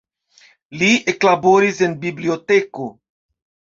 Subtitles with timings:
[0.83, 2.89] Li eklaboris en biblioteko.